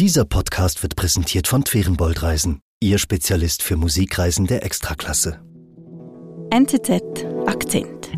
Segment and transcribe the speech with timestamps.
[0.00, 5.40] Dieser Podcast wird präsentiert von Twerenbold Reisen, Ihr Spezialist für Musikreisen der Extraklasse.
[6.50, 8.10] NZZ Akzent.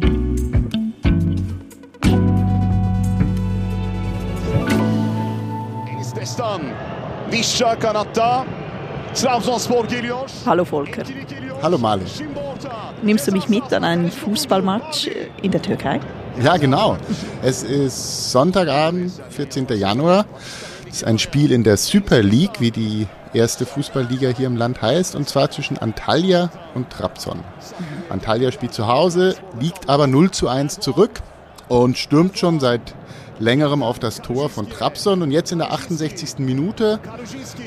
[10.47, 11.03] Hallo Volker.
[11.63, 12.06] Hallo Malin.
[13.03, 15.11] Nimmst du mich mit an einen Fußballmatch
[15.43, 16.01] in der Türkei?
[16.43, 16.97] Ja, genau.
[17.43, 19.66] Es ist Sonntagabend, 14.
[19.77, 20.24] Januar.
[20.88, 24.80] Es ist ein Spiel in der Super League, wie die erste Fußballliga hier im Land
[24.80, 27.41] heißt, und zwar zwischen Antalya und Trabzon.
[28.09, 31.20] Antalya spielt zu Hause, liegt aber 0 zu 1 zurück
[31.69, 32.95] und stürmt schon seit
[33.38, 35.23] längerem auf das Tor von Trabzon.
[35.23, 36.38] Und jetzt in der 68.
[36.38, 37.00] Minute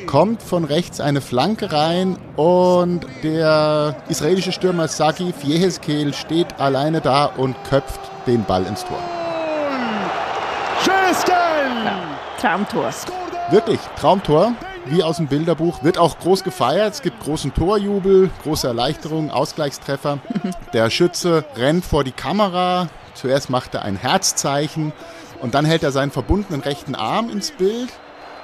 [0.08, 7.26] kommt von rechts eine Flanke rein und der israelische Stürmer Sagif Yehezkel steht alleine da
[7.26, 9.00] und köpft den Ball ins Tor.
[10.86, 12.09] Şeskel.
[12.40, 12.90] Traumtor.
[13.52, 14.54] Wirklich, Traumtor,
[14.86, 15.84] wie aus dem Bilderbuch.
[15.84, 16.94] Wird auch groß gefeiert.
[16.94, 20.20] Es gibt großen Torjubel, große Erleichterung, Ausgleichstreffer.
[20.74, 22.88] Der Schütze rennt vor die Kamera.
[23.14, 24.94] Zuerst macht er ein Herzzeichen
[25.42, 27.90] und dann hält er seinen verbundenen rechten Arm ins Bild.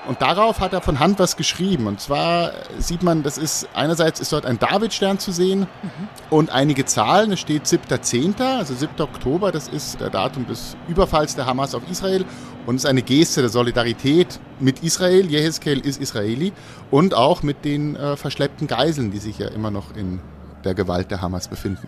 [0.07, 1.87] Und darauf hat er von Hand was geschrieben.
[1.87, 5.67] Und zwar sieht man, das ist einerseits ist dort ein Davidstern zu sehen
[6.29, 7.31] und einige Zahlen.
[7.31, 9.01] Es steht 7.10., also 7.
[9.01, 12.25] Oktober, das ist der Datum des Überfalls der Hamas auf Israel.
[12.65, 15.29] Und es ist eine Geste der Solidarität mit Israel.
[15.29, 16.51] Yehezkel ist Israeli.
[16.91, 20.19] Und auch mit den äh, verschleppten Geiseln, die sich ja immer noch in
[20.63, 21.87] der Gewalt der Hamas befinden.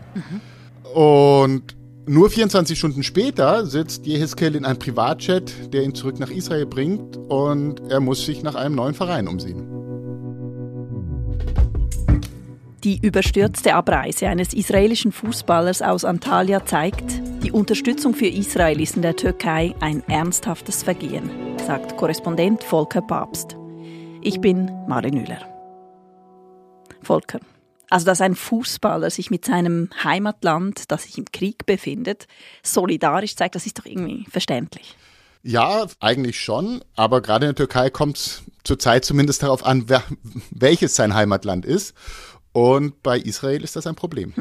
[0.94, 6.66] Und nur 24 Stunden später sitzt Yehezkel in einem Privatjet, der ihn zurück nach Israel
[6.66, 9.87] bringt und er muss sich nach einem neuen Verein umsehen.
[12.88, 19.02] Die überstürzte Abreise eines israelischen Fußballers aus Antalya zeigt, die Unterstützung für Israel ist in
[19.02, 21.30] der Türkei ein ernsthaftes Vergehen,
[21.68, 23.58] sagt Korrespondent Volker Papst.
[24.22, 25.42] Ich bin Marin Müller.
[27.02, 27.42] Volker,
[27.90, 32.26] also dass ein Fußballer sich mit seinem Heimatland, das sich im Krieg befindet,
[32.64, 34.95] solidarisch zeigt, das ist doch irgendwie verständlich.
[35.44, 40.04] Ja, eigentlich schon, aber gerade in der Türkei kommt es zurzeit zumindest darauf an, wer,
[40.52, 41.94] welches sein Heimatland ist.
[42.54, 44.34] Und bei Israel ist das ein Problem.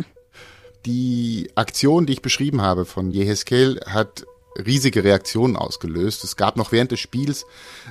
[0.86, 4.24] Die Aktion, die ich beschrieben habe von Yehezkel, hat
[4.64, 6.24] riesige Reaktionen ausgelöst.
[6.24, 7.44] Es gab noch während des Spiels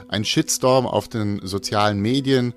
[0.08, 2.54] einen Shitstorm auf den sozialen Medien.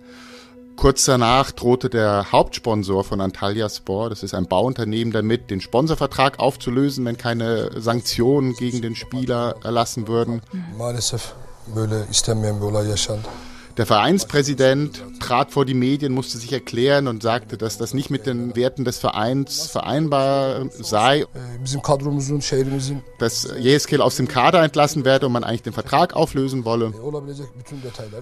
[0.76, 6.38] Kurz danach drohte der Hauptsponsor von Antalya Sport, das ist ein Bauunternehmen, damit den Sponsorvertrag
[6.38, 10.40] aufzulösen, wenn keine Sanktionen gegen den Spieler erlassen würden.
[10.78, 11.34] Maalesef
[11.74, 13.28] böyle istenmeyen bir olay yaşandı.
[13.78, 18.26] Der Vereinspräsident trat vor die Medien, musste sich erklären und sagte, dass das nicht mit
[18.26, 21.26] den Werten des Vereins vereinbar sei,
[23.20, 26.86] dass Yehezkel aus dem Kader entlassen werde und man eigentlich den Vertrag auflösen wolle.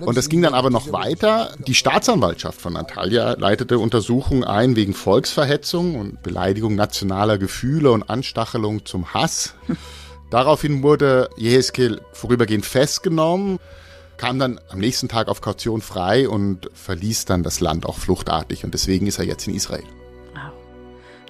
[0.00, 1.55] Und das ging dann aber noch weiter.
[1.67, 8.84] Die Staatsanwaltschaft von Antalya leitete Untersuchungen ein wegen Volksverhetzung und Beleidigung nationaler Gefühle und Anstachelung
[8.84, 9.55] zum Hass.
[10.31, 13.59] Daraufhin wurde Yehezkel vorübergehend festgenommen,
[14.16, 18.65] kam dann am nächsten Tag auf Kaution frei und verließ dann das Land auch fluchtartig.
[18.65, 19.84] Und deswegen ist er jetzt in Israel.
[20.34, 20.53] Wow.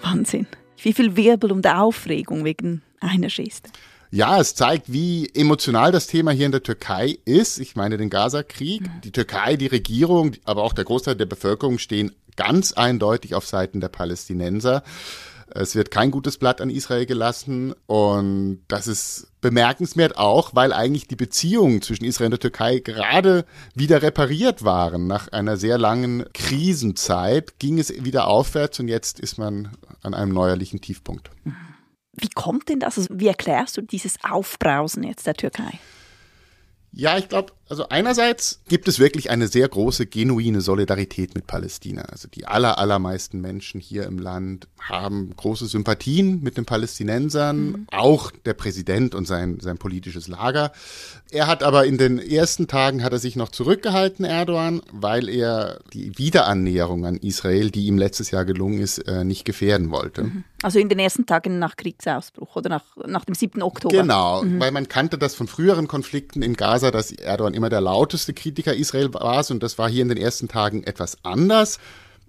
[0.03, 0.47] Wahnsinn.
[0.83, 3.71] Wie viel Wirbel der Aufregung wegen einer Geste.
[4.11, 7.59] Ja, es zeigt, wie emotional das Thema hier in der Türkei ist.
[7.59, 8.83] Ich meine den Gaza-Krieg.
[9.03, 13.81] Die Türkei, die Regierung, aber auch der Großteil der Bevölkerung stehen ganz eindeutig auf Seiten
[13.81, 14.85] der Palästinenser.
[15.49, 21.07] Es wird kein gutes Blatt an Israel gelassen und das ist bemerkenswert auch, weil eigentlich
[21.07, 25.07] die Beziehungen zwischen Israel und der Türkei gerade wieder repariert waren.
[25.07, 30.33] Nach einer sehr langen Krisenzeit ging es wieder aufwärts und jetzt ist man an einem
[30.33, 31.31] neuerlichen Tiefpunkt.
[32.13, 32.99] Wie kommt denn das?
[32.99, 35.79] Also, wie erklärst du dieses Aufbrausen jetzt der Türkei?
[36.93, 42.03] Ja, ich glaube, also einerseits gibt es wirklich eine sehr große genuine Solidarität mit Palästina.
[42.03, 48.31] Also die aller, allermeisten Menschen hier im Land haben große Sympathien mit den Palästinensern, auch
[48.31, 50.71] der Präsident und sein, sein politisches Lager.
[51.33, 55.81] Er hat aber in den ersten Tagen hat er sich noch zurückgehalten, Erdogan, weil er
[55.93, 60.31] die Wiederannäherung an Israel, die ihm letztes Jahr gelungen ist, äh, nicht gefährden wollte.
[60.63, 63.61] Also in den ersten Tagen nach Kriegsausbruch oder nach, nach dem 7.
[63.63, 63.97] Oktober.
[63.97, 68.35] Genau, weil man kannte das von früheren Konflikten in Gaza, dass Erdogan immer der lauteste
[68.35, 71.79] Kritiker Israel war und das war hier in den ersten Tagen etwas anders.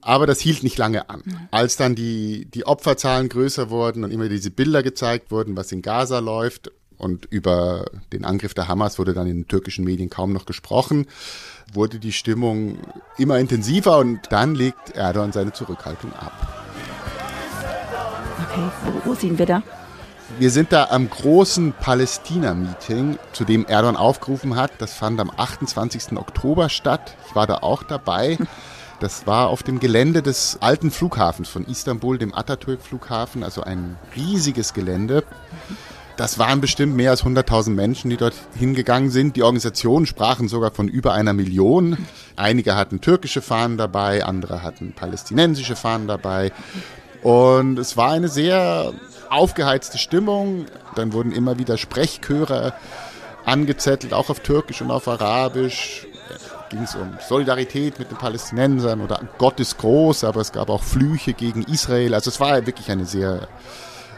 [0.01, 1.23] Aber das hielt nicht lange an.
[1.51, 5.81] Als dann die, die Opferzahlen größer wurden und immer diese Bilder gezeigt wurden, was in
[5.81, 10.33] Gaza läuft und über den Angriff der Hamas wurde dann in den türkischen Medien kaum
[10.33, 11.07] noch gesprochen,
[11.73, 12.77] wurde die Stimmung
[13.17, 16.65] immer intensiver und dann legt Erdogan seine Zurückhaltung ab.
[18.49, 19.63] Okay, wo, wo sind wir da?
[20.39, 24.71] Wir sind da am großen Palästina-Meeting, zu dem Erdogan aufgerufen hat.
[24.79, 26.17] Das fand am 28.
[26.17, 27.15] Oktober statt.
[27.27, 28.37] Ich war da auch dabei.
[28.99, 34.73] Das war auf dem Gelände des alten Flughafens von Istanbul, dem Atatürk-Flughafen, also ein riesiges
[34.73, 35.23] Gelände.
[36.17, 39.37] Das waren bestimmt mehr als 100.000 Menschen, die dort hingegangen sind.
[39.37, 41.97] Die Organisationen sprachen sogar von über einer Million.
[42.35, 46.51] Einige hatten türkische Fahnen dabei, andere hatten palästinensische Fahnen dabei.
[47.21, 48.93] Und es war eine sehr
[49.29, 50.65] aufgeheizte Stimmung.
[50.95, 52.73] Dann wurden immer wieder Sprechchöre
[53.45, 56.07] angezettelt, auch auf Türkisch und auf Arabisch.
[56.69, 60.83] Ging es um Solidarität mit den Palästinensern oder Gott ist groß, aber es gab auch
[60.83, 62.13] Flüche gegen Israel.
[62.13, 63.47] Also es war wirklich eine sehr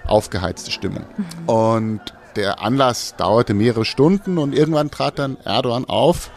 [0.07, 1.05] aufgeheizte Stimmung.
[1.15, 1.49] Mhm.
[1.49, 2.01] Und
[2.35, 6.31] der Anlass dauerte mehrere Stunden und irgendwann trat dann Erdogan auf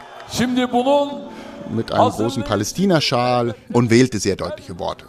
[1.71, 5.07] mit einem großen Palästinaschal und wählte sehr deutliche Worte.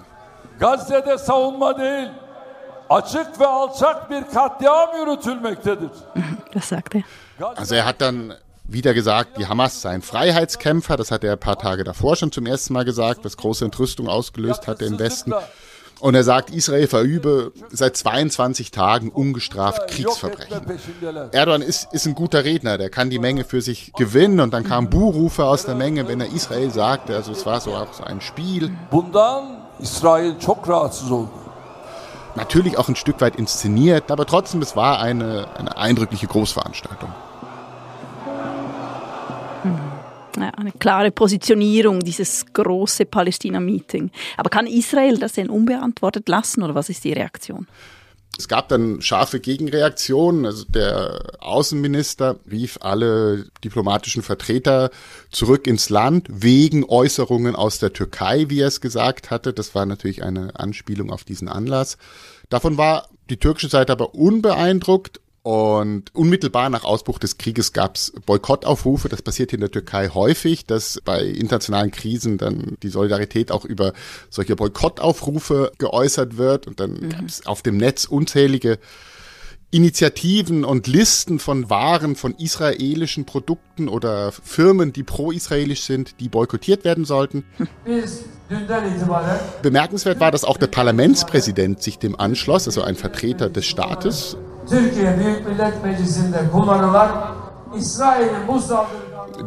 [0.60, 2.12] Gazze'de savunma değil,
[2.94, 5.90] açık ve alçak bir katliam yürütülmektedir.
[6.54, 7.04] Das sagt er.
[7.56, 8.34] Also er hat dann
[8.66, 10.98] wieder gesagt, die Hamas seien Freiheitskämpfer.
[10.98, 14.08] Das hat er ein paar Tage davor schon zum ersten Mal gesagt, was große Entrüstung
[14.08, 15.34] ausgelöst hatte im Westen.
[16.00, 20.60] Und er sagt, Israel verübe seit 22 Tagen ungestraft Kriegsverbrechen.
[21.32, 24.40] Erdogan ist, ist ein guter Redner, der kann die Menge für sich gewinnen.
[24.42, 27.16] Und dann kamen Buhrufe aus der Menge, wenn er Israel sagte.
[27.16, 28.72] Also es war so auch so ein Spiel.
[32.36, 37.10] Natürlich auch ein Stück weit inszeniert, aber trotzdem, es war eine, eine eindrückliche Großveranstaltung
[40.64, 44.12] eine klare Positionierung, dieses große Palästina-Meeting.
[44.38, 47.68] Aber kann Israel das denn unbeantwortet lassen oder was ist die Reaktion?
[48.38, 50.46] Es gab dann scharfe Gegenreaktionen.
[50.46, 54.90] Also der Außenminister rief alle diplomatischen Vertreter
[55.32, 59.54] zurück ins Land wegen Äußerungen aus der Türkei, wie er es gesagt hatte.
[59.54, 61.98] Das war natürlich eine Anspielung auf diesen Anlass.
[62.50, 68.14] Davon war die türkische Seite aber unbeeindruckt und unmittelbar nach Ausbruch des Krieges gab es
[68.26, 69.10] Boykottaufrufe.
[69.10, 73.92] Das passiert in der Türkei häufig, dass bei internationalen Krisen dann die Solidarität auch über
[74.30, 76.66] solche Boykottaufrufe geäußert wird.
[76.66, 77.10] Und dann mhm.
[77.10, 78.80] gab es auf dem Netz unzählige
[79.70, 86.86] Initiativen und Listen von Waren von israelischen Produkten oder Firmen, die pro-israelisch sind, die boykottiert
[86.86, 87.44] werden sollten.
[89.62, 94.38] Bemerkenswert war, dass auch der Parlamentspräsident sich dem anschloss, also ein Vertreter des Staates.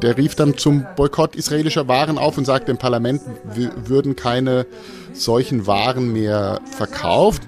[0.02, 4.66] Der rief dann zum Boykott israelischer Waren auf und sagte, im Parlament würden keine
[5.12, 7.42] solchen Waren mehr verkauft.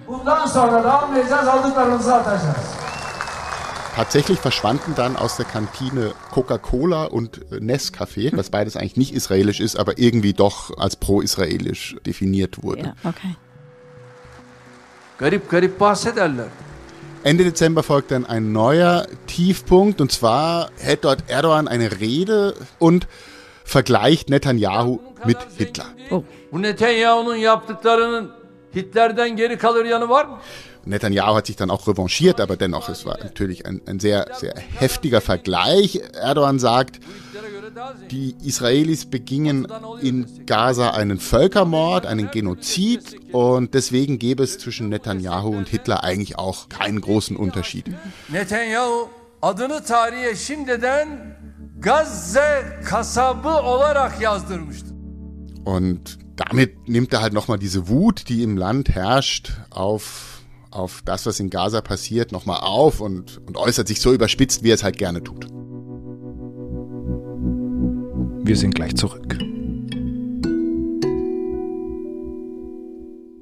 [3.96, 9.76] Tatsächlich verschwanden dann aus der Kantine Coca-Cola und Nescafé, was beides eigentlich nicht israelisch ist,
[9.76, 12.94] aber irgendwie doch als pro-israelisch definiert wurde.
[13.02, 13.34] Ja, okay.
[15.18, 16.46] Garip garip bahsederler.
[17.24, 23.06] Ende Dezember folgt dann ein neuer Tiefpunkt und zwar hält dort Erdogan eine Rede und
[23.64, 25.86] vergleicht Netanyahu mit Hitler.
[26.10, 26.24] Oh.
[30.88, 34.54] Netanyahu hat sich dann auch revanchiert, aber dennoch, es war natürlich ein, ein sehr, sehr
[34.56, 36.00] heftiger Vergleich.
[36.14, 37.00] Erdogan sagt,
[38.10, 39.68] die Israelis begingen
[40.00, 46.38] in Gaza einen Völkermord, einen Genozid und deswegen gäbe es zwischen Netanyahu und Hitler eigentlich
[46.38, 47.86] auch keinen großen Unterschied.
[48.28, 49.08] Netanyahu
[49.42, 51.36] adını tarihe şimdiden
[51.78, 54.86] Gazze kasabı olarak yazdırmıştı.
[55.64, 60.37] Und damit nimmt er halt nochmal diese Wut, die im Land herrscht, auf,
[60.78, 64.70] auf das, was in Gaza passiert, nochmal auf und, und äußert sich so überspitzt, wie
[64.70, 65.46] er es halt gerne tut.
[68.46, 69.38] Wir sind gleich zurück.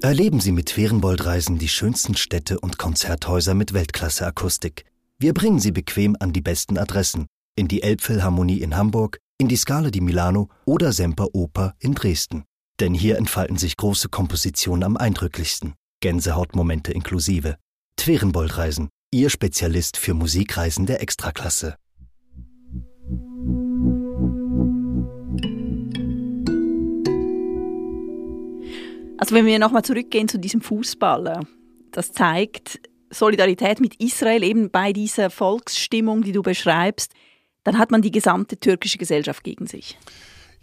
[0.01, 4.85] Erleben Sie mit Ferienboldreisen die schönsten Städte und Konzerthäuser mit Weltklasse-Akustik.
[5.17, 7.25] Wir bringen Sie bequem an die besten Adressen.
[7.55, 12.43] In die Elbphilharmonie in Hamburg, in die Scala di Milano oder Semper Oper in Dresden.
[12.79, 15.73] Denn hier entfalten sich große Kompositionen am eindrücklichsten.
[15.99, 17.57] Gänsehautmomente inklusive.
[17.95, 21.75] Twerenboldreisen, Ihr Spezialist für Musikreisen der Extraklasse.
[29.17, 31.47] Also wenn wir nochmal zurückgehen zu diesem Fußballer,
[31.91, 37.13] das zeigt Solidarität mit Israel eben bei dieser Volksstimmung, die du beschreibst,
[37.63, 39.97] dann hat man die gesamte türkische Gesellschaft gegen sich.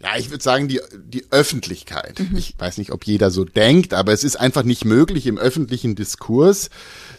[0.01, 2.19] Ja, ich würde sagen, die, die Öffentlichkeit.
[2.19, 2.37] Mhm.
[2.37, 5.95] Ich weiß nicht, ob jeder so denkt, aber es ist einfach nicht möglich, im öffentlichen
[5.95, 6.69] Diskurs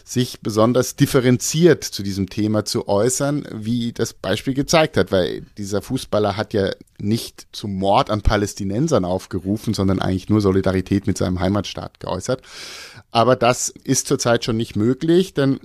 [0.05, 5.81] sich besonders differenziert zu diesem Thema zu äußern, wie das Beispiel gezeigt hat, weil dieser
[5.81, 6.69] Fußballer hat ja
[6.99, 12.43] nicht zum Mord an Palästinensern aufgerufen, sondern eigentlich nur Solidarität mit seinem Heimatstaat geäußert.
[13.09, 15.59] Aber das ist zurzeit schon nicht möglich, denn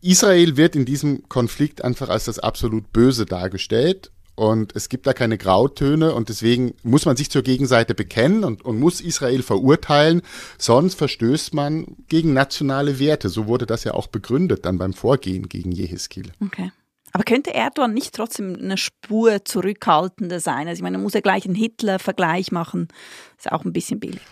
[0.00, 4.10] Israel wird in diesem Konflikt einfach als das absolut Böse dargestellt.
[4.40, 8.64] Und es gibt da keine Grautöne und deswegen muss man sich zur Gegenseite bekennen und,
[8.64, 10.22] und muss Israel verurteilen,
[10.56, 13.28] sonst verstößt man gegen nationale Werte.
[13.28, 16.32] So wurde das ja auch begründet dann beim Vorgehen gegen Jehiskiel.
[16.42, 16.72] Okay.
[17.12, 20.68] Aber könnte Erdogan nicht trotzdem eine Spur zurückhaltender sein?
[20.68, 22.88] Also ich meine, man muss ja gleich einen Hitler-Vergleich machen.
[23.36, 24.22] Ist auch ein bisschen billig.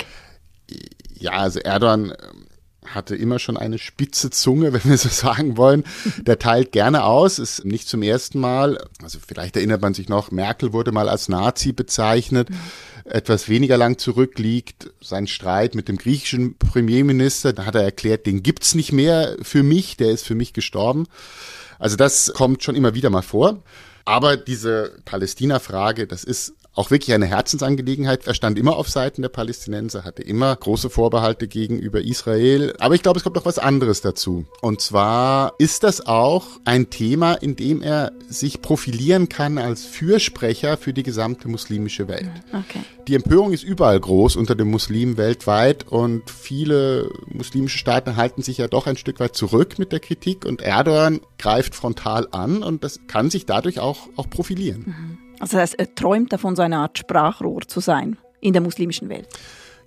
[1.19, 2.47] Ja, also Erdogan ähm,
[2.95, 5.85] hatte immer schon eine spitze Zunge, wenn wir so sagen wollen.
[6.21, 8.79] Der teilt gerne aus, ist nicht zum ersten Mal.
[9.03, 12.49] Also vielleicht erinnert man sich noch, Merkel wurde mal als Nazi bezeichnet.
[13.05, 17.53] Etwas weniger lang zurückliegt sein Streit mit dem griechischen Premierminister.
[17.53, 21.07] Da hat er erklärt, den gibt's nicht mehr für mich, der ist für mich gestorben.
[21.79, 23.63] Also das kommt schon immer wieder mal vor.
[24.05, 28.27] Aber diese Palästina-Frage, das ist auch wirklich eine Herzensangelegenheit.
[28.29, 32.73] Er stand immer auf Seiten der Palästinenser, hatte immer große Vorbehalte gegenüber Israel.
[32.79, 34.47] Aber ich glaube, es kommt noch was anderes dazu.
[34.61, 40.77] Und zwar ist das auch ein Thema, in dem er sich profilieren kann als Fürsprecher
[40.77, 42.31] für die gesamte muslimische Welt.
[42.53, 42.81] Okay.
[43.09, 48.59] Die Empörung ist überall groß unter den Muslimen weltweit und viele muslimische Staaten halten sich
[48.59, 52.85] ja doch ein Stück weit zurück mit der Kritik und Erdogan greift frontal an und
[52.85, 54.85] das kann sich dadurch auch, auch profilieren.
[54.87, 55.18] Mhm.
[55.41, 59.09] Also das heißt, er träumt davon, so eine Art Sprachrohr zu sein in der muslimischen
[59.09, 59.29] Welt.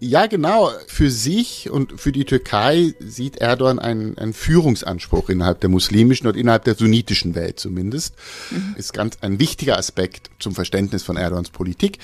[0.03, 0.71] Ja, genau.
[0.87, 6.35] Für sich und für die Türkei sieht Erdogan einen, einen Führungsanspruch innerhalb der muslimischen und
[6.35, 8.15] innerhalb der sunnitischen Welt zumindest.
[8.49, 8.73] Mhm.
[8.77, 11.99] Ist ganz ein wichtiger Aspekt zum Verständnis von Erdogans Politik.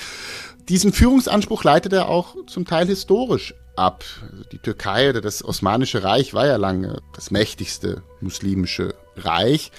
[0.70, 4.04] Diesen Führungsanspruch leitet er auch zum Teil historisch ab.
[4.32, 9.72] Also die Türkei oder das Osmanische Reich war ja lange das mächtigste muslimische Reich.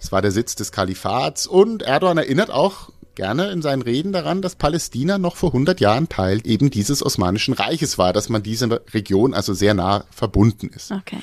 [0.00, 4.42] Es war der Sitz des Kalifats und Erdogan erinnert auch gerne in seinen Reden daran,
[4.42, 8.82] dass Palästina noch vor 100 Jahren Teil eben dieses Osmanischen Reiches war, dass man diese
[8.92, 10.90] Region also sehr nah verbunden ist.
[10.90, 11.18] Okay.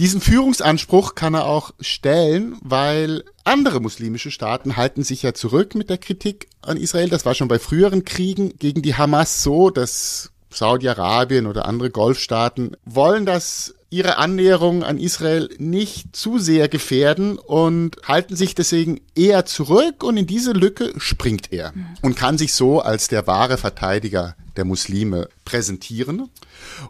[0.00, 5.88] Diesen Führungsanspruch kann er auch stellen, weil andere muslimische Staaten halten sich ja zurück mit
[5.88, 7.08] der Kritik an Israel.
[7.08, 12.76] Das war schon bei früheren Kriegen gegen die Hamas so, dass Saudi-Arabien oder andere Golfstaaten
[12.84, 19.46] wollen das ihre Annäherung an Israel nicht zu sehr gefährden und halten sich deswegen eher
[19.46, 21.72] zurück und in diese Lücke springt er
[22.02, 26.28] und kann sich so als der wahre Verteidiger der Muslime präsentieren.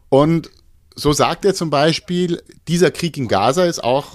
[0.09, 0.51] Und
[0.95, 4.07] so sagt er zum Beispiel, dieser Krieg in Gaza ist auch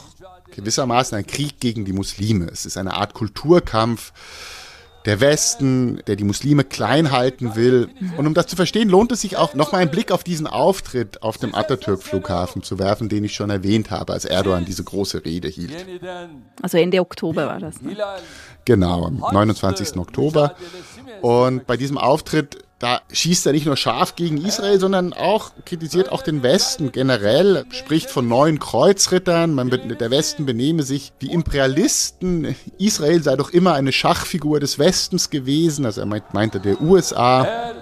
[0.56, 2.46] gewissermaßen ein Krieg gegen die Muslime.
[2.46, 4.14] Es ist eine Art Kulturkampf
[5.06, 7.90] der Westen, der die Muslime klein halten will.
[8.18, 11.24] Und um das zu verstehen, lohnt es sich auch, nochmal einen Blick auf diesen Auftritt
[11.24, 15.48] auf dem Atatürk-Flughafen zu werfen, den ich schon erwähnt habe, als Erdogan diese große Rede
[15.48, 15.74] hielt.
[16.62, 17.82] Also Ende Oktober war das.
[17.82, 17.96] Ne?
[18.66, 19.98] Genau, am 29.
[19.98, 20.56] Oktober.
[21.22, 26.12] Und bei diesem Auftritt da schießt er nicht nur scharf gegen Israel, sondern auch kritisiert
[26.12, 32.56] auch den Westen generell, spricht von neuen Kreuzrittern, man, der Westen benehme sich wie Imperialisten,
[32.78, 37.74] Israel sei doch immer eine Schachfigur des Westens gewesen, also er meint, meinte der USA.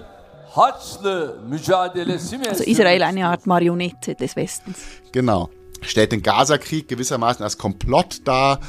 [2.49, 4.79] Also Israel eine Art Marionette des Westens.
[5.11, 5.51] Genau.
[5.81, 8.59] Stellt den Gazakrieg gewissermaßen als Komplott dar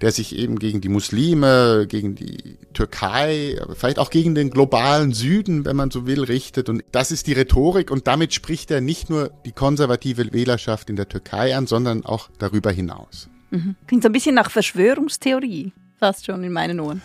[0.00, 5.64] der sich eben gegen die Muslime, gegen die Türkei, vielleicht auch gegen den globalen Süden,
[5.64, 6.68] wenn man so will, richtet.
[6.68, 10.96] Und das ist die Rhetorik und damit spricht er nicht nur die konservative Wählerschaft in
[10.96, 13.28] der Türkei an, sondern auch darüber hinaus.
[13.50, 13.76] Mhm.
[13.86, 17.02] Klingt so ein bisschen nach Verschwörungstheorie, fast schon in meinen Ohren.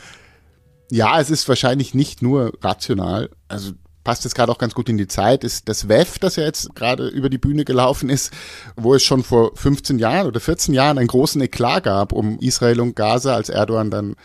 [0.91, 3.29] Ja, es ist wahrscheinlich nicht nur rational.
[3.47, 3.71] Also
[4.03, 6.75] passt jetzt gerade auch ganz gut in die Zeit, ist das WEF, das ja jetzt
[6.75, 8.31] gerade über die Bühne gelaufen ist,
[8.75, 12.81] wo es schon vor 15 Jahren oder 14 Jahren einen großen Eklat gab um Israel
[12.81, 14.15] und Gaza, als Erdogan dann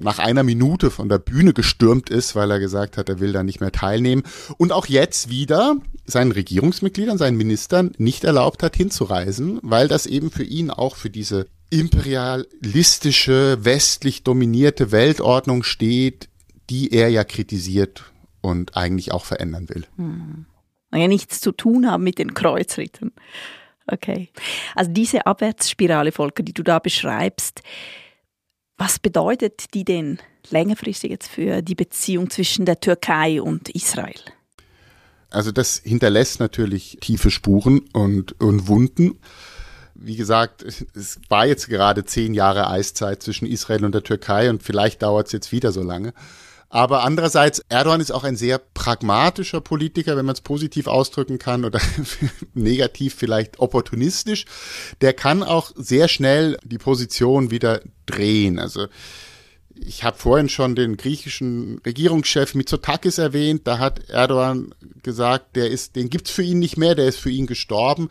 [0.00, 3.42] nach einer Minute von der Bühne gestürmt ist, weil er gesagt hat, er will da
[3.42, 4.22] nicht mehr teilnehmen.
[4.56, 5.76] Und auch jetzt wieder
[6.06, 11.10] seinen Regierungsmitgliedern, seinen Ministern nicht erlaubt hat, hinzureisen, weil das eben für ihn auch für
[11.10, 16.28] diese imperialistische, westlich dominierte Weltordnung steht,
[16.70, 18.04] die er ja kritisiert
[18.40, 19.86] und eigentlich auch verändern will.
[19.96, 20.46] Hm.
[20.92, 23.12] Ja, nichts zu tun haben mit den Kreuzritten.
[23.86, 24.30] Okay.
[24.74, 27.62] Also diese Abwärtsspirale, Volker, die du da beschreibst,
[28.76, 30.18] was bedeutet die denn
[30.50, 34.20] längerfristig jetzt für die Beziehung zwischen der Türkei und Israel?
[35.30, 39.18] Also das hinterlässt natürlich tiefe Spuren und, und Wunden.
[39.94, 44.62] Wie gesagt, es war jetzt gerade zehn Jahre Eiszeit zwischen Israel und der Türkei und
[44.62, 46.14] vielleicht dauert es jetzt wieder so lange.
[46.70, 51.64] Aber andererseits, Erdogan ist auch ein sehr pragmatischer Politiker, wenn man es positiv ausdrücken kann
[51.64, 51.80] oder
[52.54, 54.44] negativ vielleicht opportunistisch.
[55.00, 58.58] Der kann auch sehr schnell die Position wieder drehen.
[58.58, 58.86] Also
[59.74, 63.66] ich habe vorhin schon den griechischen Regierungschef Mitsotakis erwähnt.
[63.66, 67.30] Da hat Erdogan gesagt, der ist, den gibt's für ihn nicht mehr, der ist für
[67.30, 68.08] ihn gestorben.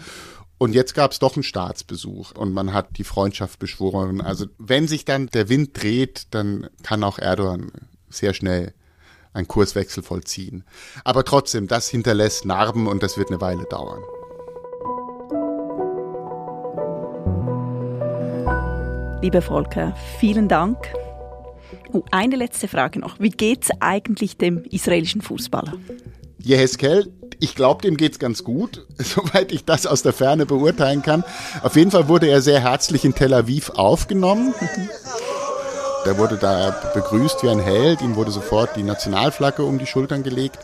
[0.58, 4.22] Und jetzt gab es doch einen Staatsbesuch und man hat die Freundschaft beschworen.
[4.22, 7.72] Also wenn sich dann der Wind dreht, dann kann auch Erdogan
[8.10, 8.74] sehr schnell
[9.34, 10.64] einen Kurswechsel vollziehen.
[11.04, 14.02] Aber trotzdem, das hinterlässt Narben und das wird eine Weile dauern.
[19.22, 20.78] Liebe Volker, vielen Dank.
[21.92, 23.20] Oh, eine letzte Frage noch.
[23.20, 25.74] Wie geht es eigentlich dem israelischen Fußballer?
[26.40, 31.24] Jeheskel, ich glaube, dem geht's ganz gut, soweit ich das aus der Ferne beurteilen kann.
[31.62, 34.54] Auf jeden Fall wurde er sehr herzlich in Tel Aviv aufgenommen.
[36.08, 40.24] Der wurde da begrüßt wie ein Held, ihm wurde sofort die Nationalflagge um die Schultern
[40.24, 40.58] gelegt.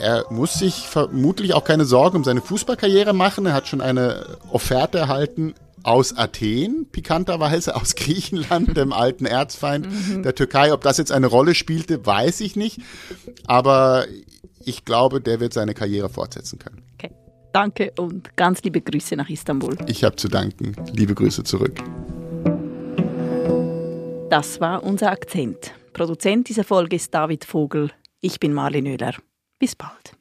[0.00, 3.46] Er muss sich vermutlich auch keine Sorgen um seine Fußballkarriere machen.
[3.46, 10.22] Er hat schon eine Offerte erhalten aus Athen, pikanterweise aus Griechenland, dem alten Erzfeind mhm.
[10.22, 10.72] der Türkei.
[10.72, 12.78] Ob das jetzt eine Rolle spielte, weiß ich nicht.
[13.48, 14.04] Aber
[14.64, 16.84] ich glaube, der wird seine Karriere fortsetzen können.
[16.94, 17.10] Okay.
[17.52, 19.76] Danke und ganz liebe Grüße nach Istanbul.
[19.88, 20.76] Ich habe zu danken.
[20.92, 21.82] Liebe Grüße zurück.
[24.28, 25.72] Das war unser Akzent.
[25.92, 27.92] Produzent dieser Folge ist David Vogel.
[28.20, 29.14] Ich bin Marlene Oehler.
[29.60, 30.16] Bis bald.